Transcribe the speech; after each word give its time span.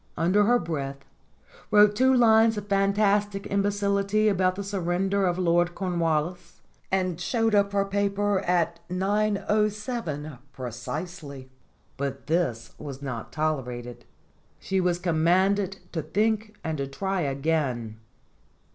under 0.17 0.45
her 0.45 0.57
breath, 0.57 1.05
wrote 1.69 1.95
two 1.95 2.11
lines 2.11 2.57
of 2.57 2.65
fantastic 2.67 3.45
imbecility 3.51 4.27
about 4.27 4.55
the 4.55 4.63
surrender 4.63 5.27
of 5.27 5.37
Lord 5.37 5.75
Cornwallis, 5.75 6.59
and 6.91 7.21
showed 7.21 7.53
up 7.53 7.71
her 7.71 7.85
paper 7.85 8.39
at 8.39 8.79
9.7 8.89 10.39
precisely. 10.53 11.51
But 11.97 12.25
this 12.25 12.73
was 12.79 13.03
not 13.03 13.31
tolerated. 13.31 14.05
She 14.57 14.81
was 14.81 14.97
commanded 14.97 15.77
to 15.91 16.01
think 16.01 16.57
and 16.63 16.79
to 16.79 16.87
try 16.87 17.21
again. 17.21 17.99